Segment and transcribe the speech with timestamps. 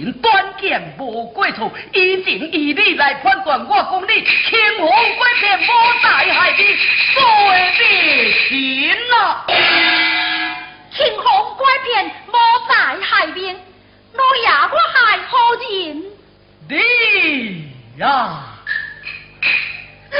[0.00, 5.62] 人短见无过错，以情以理来判断，我讲你轻红鬼骗无
[6.02, 6.68] 在海边，
[7.14, 7.22] 罪
[7.78, 9.46] 必行啊！
[10.92, 12.32] 轻红拐骗无
[12.68, 12.74] 在
[13.06, 13.54] 海边，
[14.14, 16.02] 我呀我还何人？
[16.68, 16.74] 你
[17.98, 18.44] 呀！
[20.12, 20.16] 你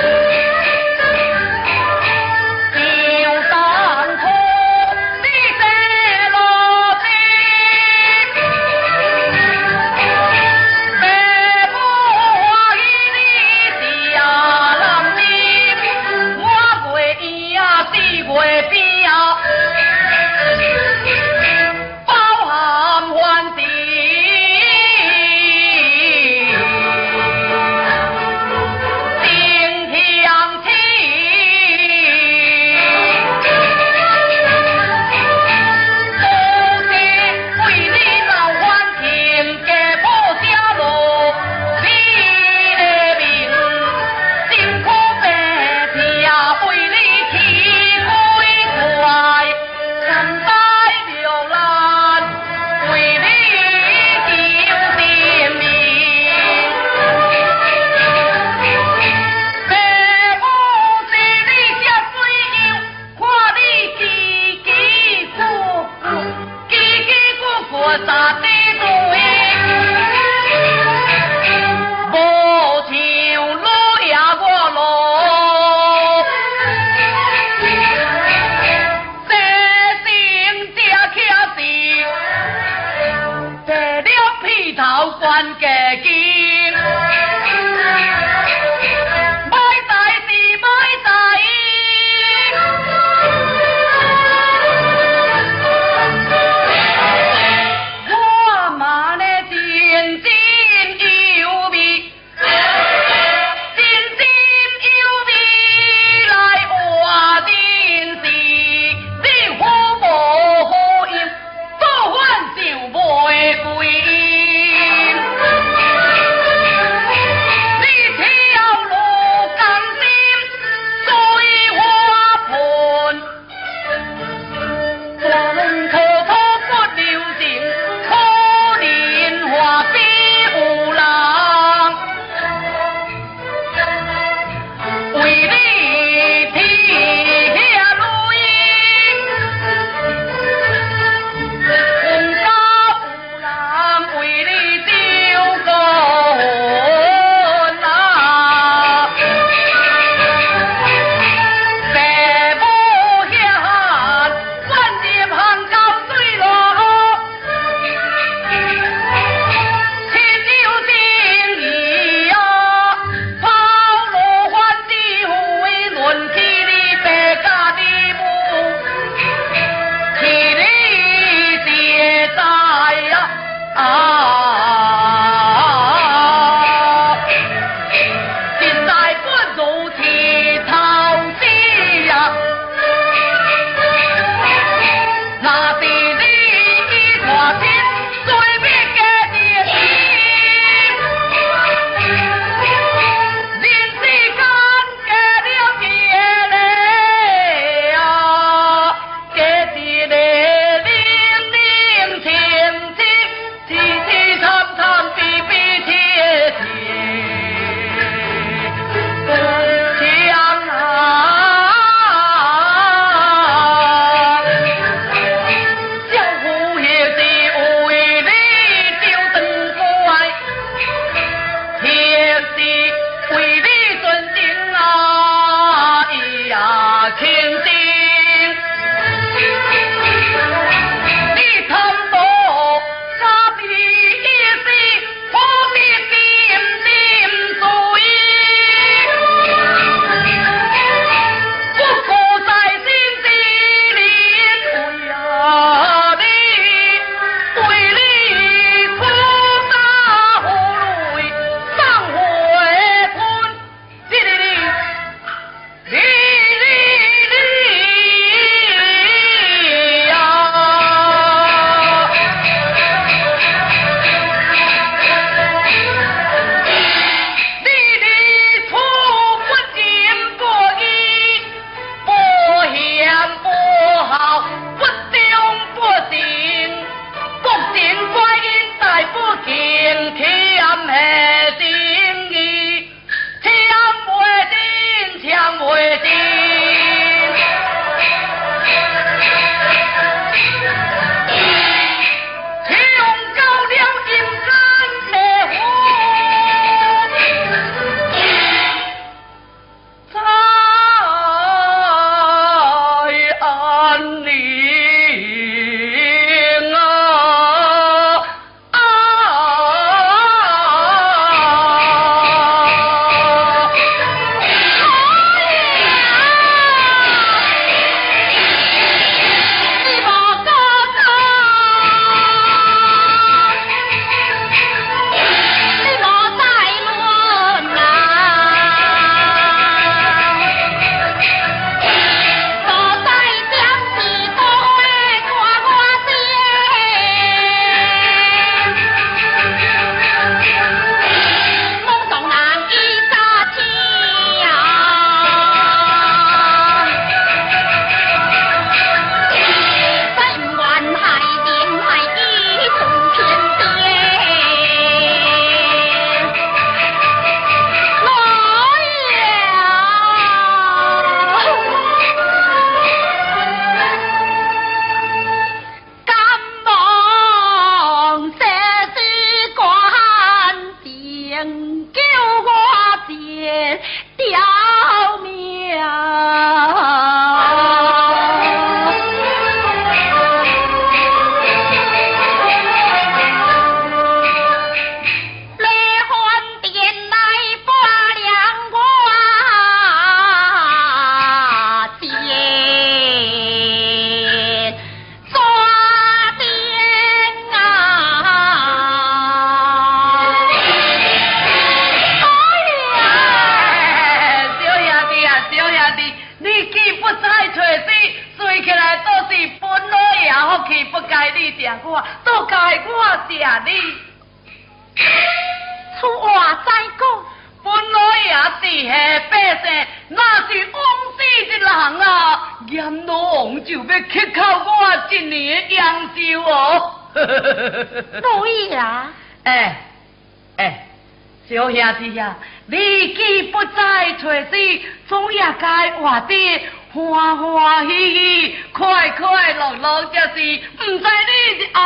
[435.31, 440.41] 也该活得欢欢喜喜、快快乐乐，就是
[440.79, 441.81] 唔知你日后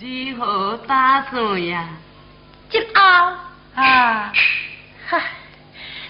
[0.00, 0.04] 如
[0.38, 1.88] 何打算呀？
[2.70, 3.00] 日后
[3.74, 4.32] 啊，
[5.08, 5.22] 唉，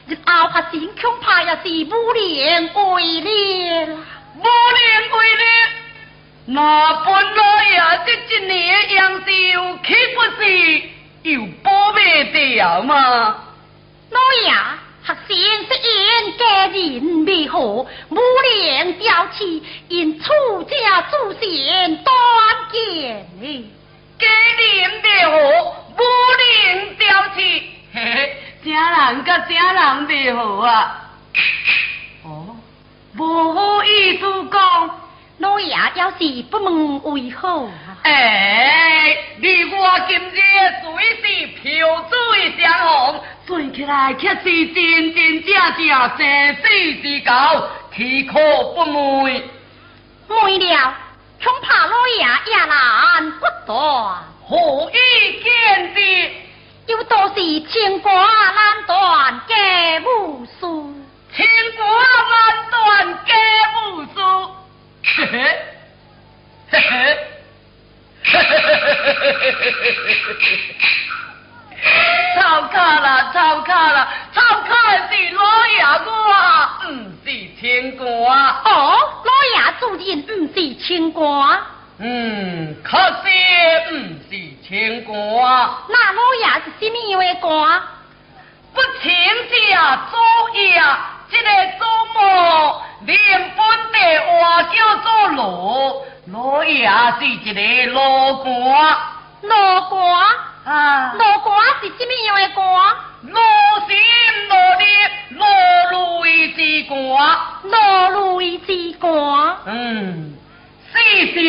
[0.07, 1.63] 日后发展恐怕也是
[1.95, 3.97] 无连为了，
[4.37, 5.45] 无连为了。
[6.47, 9.25] 那本来呀，这一年的杨秀
[9.85, 10.43] 岂不是？
[11.23, 12.95] 又保未掉吗？
[14.11, 14.53] 老爷，
[15.07, 15.37] 学生
[15.69, 17.59] 是因家人未和，
[18.09, 22.15] 无良娇妻，因出家祖先断
[22.73, 23.71] 见呢。
[24.19, 24.27] 家
[24.59, 25.33] 人未和，
[25.99, 26.01] 无
[26.41, 27.03] 良娇
[27.37, 27.39] 妻，
[27.93, 27.97] 嘿
[28.65, 31.11] 嘿，啥人甲正人未和啊？
[32.25, 32.57] 哦，
[33.19, 35.01] 无意思讲。
[35.39, 37.69] 老爷要是不问为何？
[38.05, 40.41] 哎，你我今日
[40.81, 40.87] 虽
[41.17, 42.87] 是漂水相逢，
[43.17, 43.34] 算
[43.75, 45.77] 起来却是真真正正
[46.17, 46.63] 生死
[47.03, 48.35] 之交，岂可
[48.75, 49.43] 不昧？
[50.29, 50.95] 昧了，
[51.43, 53.77] 恐怕老爷也难不断。
[54.47, 56.31] 何以见之？
[56.87, 60.95] 有多是牵挂难断，皆无数。
[61.35, 61.85] 牵挂
[62.31, 62.35] 难
[62.71, 63.33] 断，皆
[63.75, 64.17] 无数。
[65.03, 65.37] 嘿嘿，
[66.71, 66.91] 嘿嘿，
[68.23, 69.93] 嘿嘿嘿嘿嘿
[70.39, 70.47] 嘿
[72.41, 74.71] 糟卡了，糟卡了，糟卡
[75.09, 76.93] 是老爷我，唔
[77.25, 77.27] 是
[77.61, 78.05] 牵挂。
[78.65, 81.59] 哦，老爷主人唔是牵挂。
[81.99, 83.29] 嗯，可惜
[83.93, 84.33] 唔是
[84.67, 85.15] 牵挂。
[85.89, 87.83] 那老爷是什么样挂？
[88.73, 89.13] 不请
[89.71, 90.19] 假作
[90.59, 90.83] 业，
[91.31, 91.49] 这个
[91.79, 92.83] 周末。
[93.07, 93.17] 连
[93.55, 93.59] 本
[93.93, 96.89] 地话叫做罗，老爷
[97.21, 98.97] 是一个罗官。
[99.43, 100.27] 罗官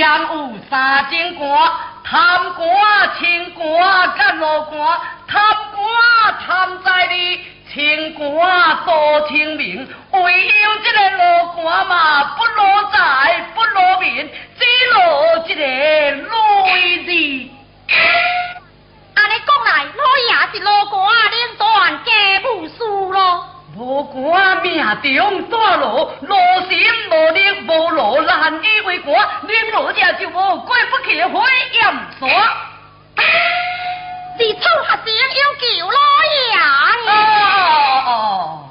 [0.05, 1.71] 有三件寒，
[2.03, 2.67] 贪官
[3.17, 5.43] 清官皆无官，贪
[5.73, 5.81] 官
[6.45, 7.41] 贪在利，
[7.73, 9.87] 清官多清明。
[10.11, 17.09] 唯有这个老官嘛，不罗财，不罗民，只罗这个内字。
[19.15, 22.11] 啊，你讲来，我爷是老官，连断家
[22.47, 22.77] 务事
[23.11, 23.54] 咯。
[23.77, 26.37] 无果命中多落落
[26.69, 26.79] 心
[27.09, 31.51] 落力无路难以为国你落脚就无 鬼不可回
[31.81, 32.29] 阳所
[34.37, 35.97] 是偷下点要叫老
[36.53, 36.61] 杨
[37.07, 38.69] 哦哦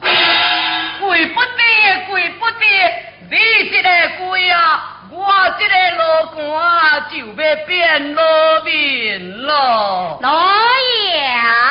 [1.01, 2.65] 鬼不得鬼不得
[3.31, 3.89] 你这个
[4.27, 5.27] 鬼啊我
[5.59, 10.19] 这个老公啊就会变了命了。
[10.21, 10.31] 老
[11.15, 11.64] 杨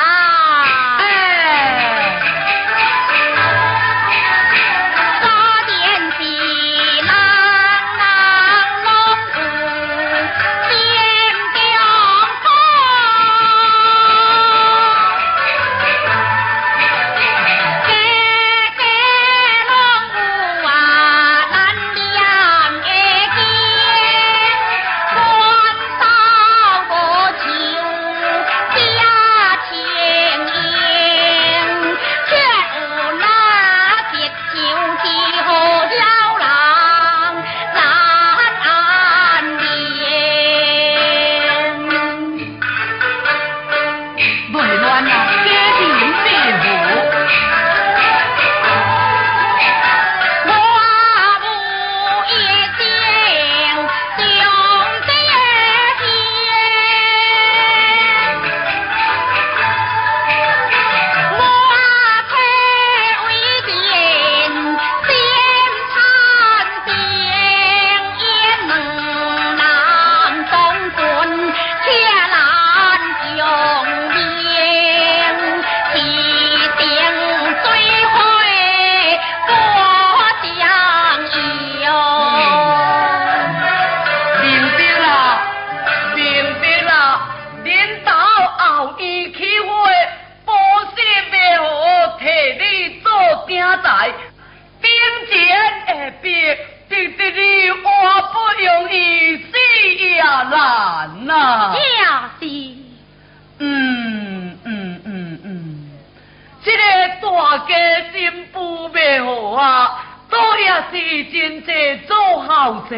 [110.90, 112.96] 是真济做好者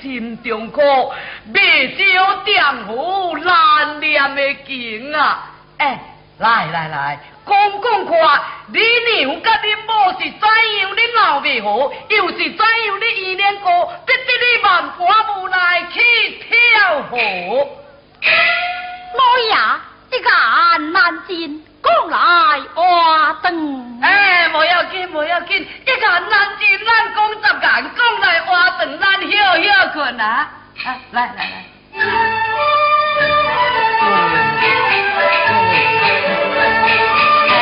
[0.00, 0.80] 心中苦，
[1.54, 5.50] 未少点好难念的经啊！
[5.78, 6.00] 哎，
[6.38, 16.00] 来来来，讲讲看，你娘甲你母是怎样你熬未好，又是怎样你依恋哥，逼得你万般无奈去
[16.38, 17.16] 跳河。
[19.14, 19.56] 老爷，
[20.10, 20.30] 这个
[20.92, 21.64] 难尽。
[21.82, 22.16] 讲来
[22.74, 26.30] 话真，哎，不要紧，不要紧，一个人子
[26.84, 29.28] 咱讲十个人讲来话真，咱休
[29.62, 30.48] 休困啊，
[30.84, 31.44] 啊，来来来。
[37.50, 37.52] 哎，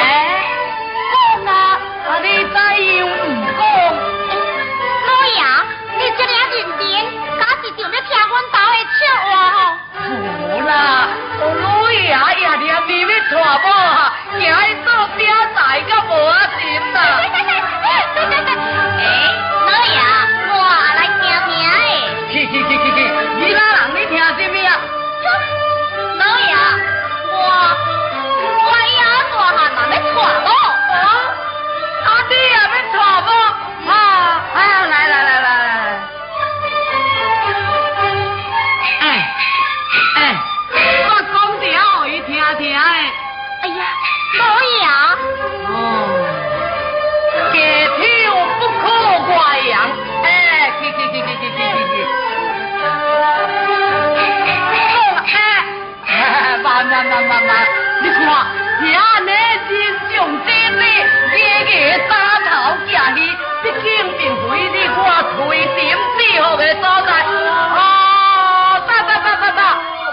[5.07, 5.45] 老杨，
[5.99, 6.85] 你即两天点，
[7.39, 9.57] 家己在那听阮家的笑话吼？
[10.49, 10.73] 无啦。
[11.89, 11.93] 哎
[12.41, 14.13] 呀，你还没吃饱啊？
[14.37, 15.09] 你还坐？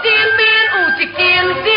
[0.06, 1.73] and man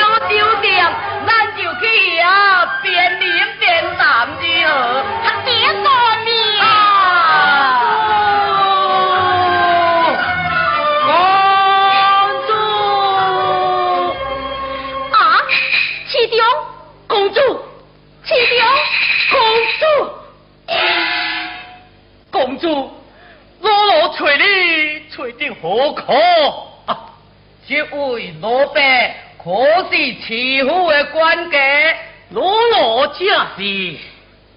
[33.19, 33.25] 小
[33.57, 33.97] 是，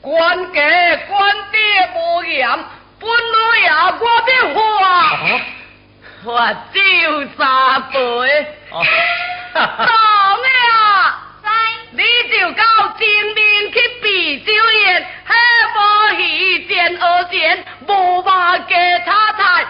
[0.03, 0.61] 官家
[1.09, 1.59] 官爹
[1.95, 2.47] 无严，
[2.99, 4.59] 本来也我的话，
[6.25, 6.29] 我
[6.75, 6.79] 就
[7.39, 7.41] 三
[7.91, 7.97] 杯。
[8.71, 8.77] 懂
[9.65, 11.19] 呀？
[11.43, 11.47] 知？
[11.93, 12.63] 你就到
[12.99, 15.31] 前面去比酒宴，下
[15.75, 15.79] 无
[16.17, 18.75] 戏见二见，不怕给
[19.07, 19.65] 他抬。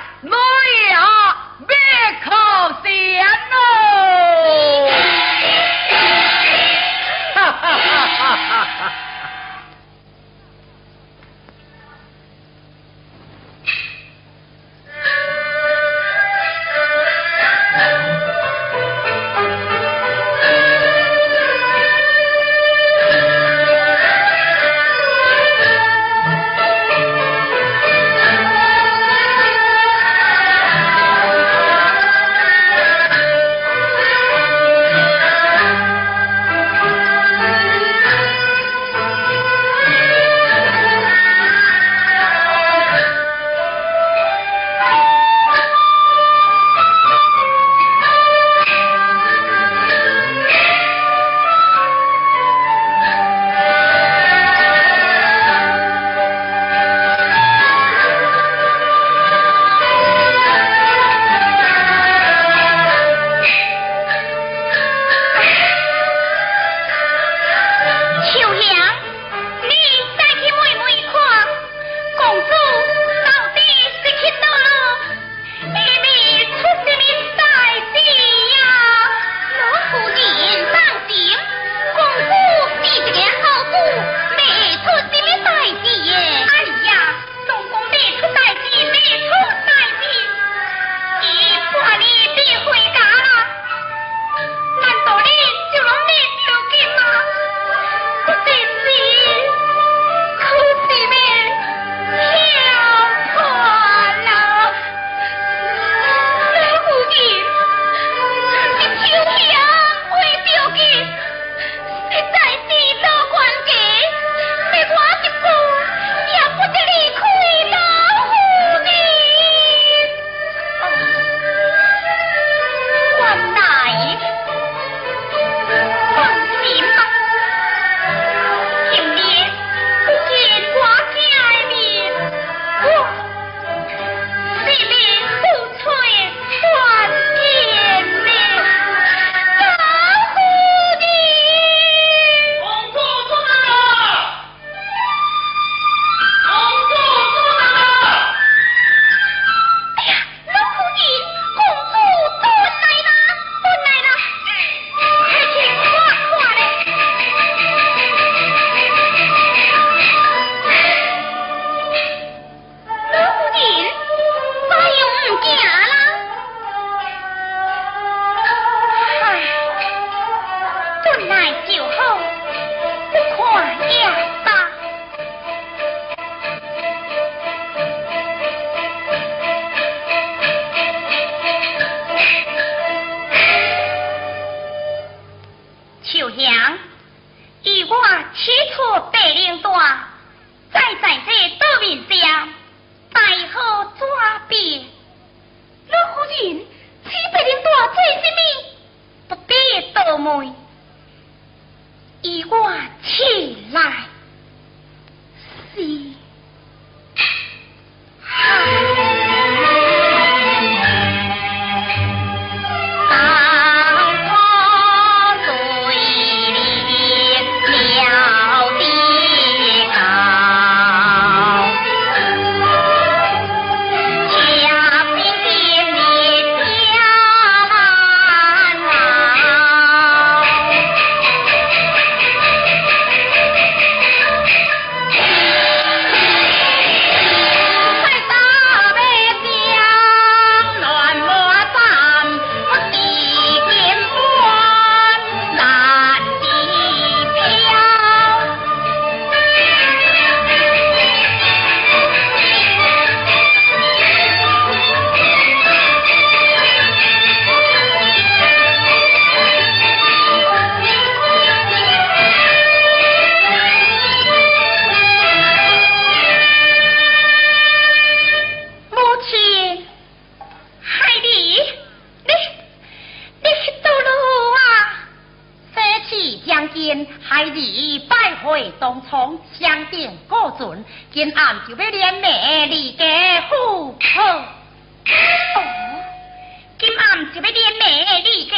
[288.18, 288.56] 李家，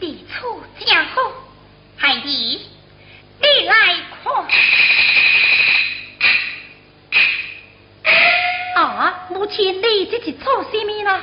[0.00, 1.22] 李处家好，
[1.96, 4.32] 孩儿，你来看
[8.74, 9.26] 啊！
[9.30, 11.22] 母亲，你这是做什么呢？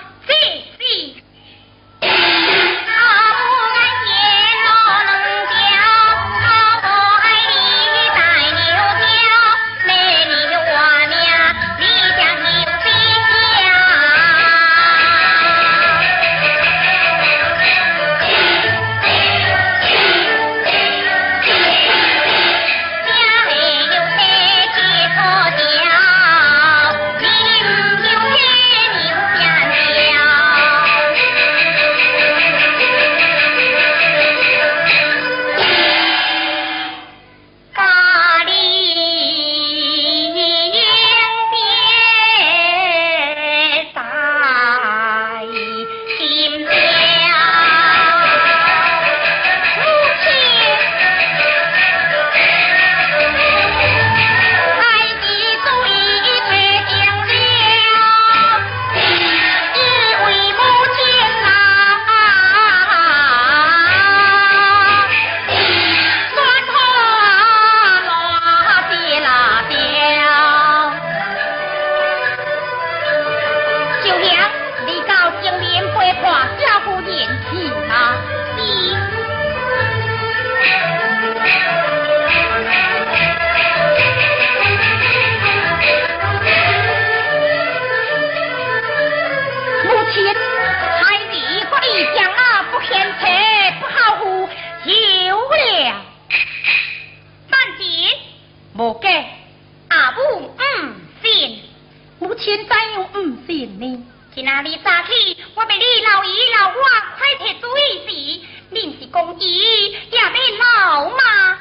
[102.49, 104.03] 先怎又不信呢？
[104.33, 106.81] 今仔日早起，我被你老姨老我
[107.15, 108.41] 快提主意时，
[108.73, 111.59] 恁是公姨也得老吗？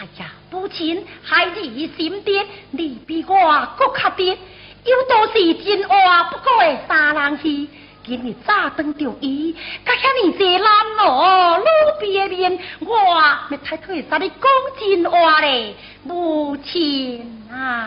[0.00, 4.38] 哎呀，母亲，孩子心爹，你比我骨卡爹，
[4.86, 7.68] 有都是真话，不过会三人戏。
[8.02, 11.64] 今日早登着伊，甲遐尼济男咯，路
[12.00, 12.96] 边边，我
[13.50, 14.40] 咪太太会使你讲
[14.80, 17.86] 真话咧，母亲啊！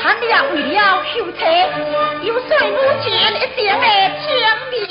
[0.00, 1.68] 他俩为了求财，
[2.22, 3.84] 又算我家一点没
[4.26, 4.32] 讲
[4.70, 4.88] 理。